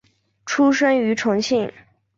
[0.47, 1.71] 出生于重庆。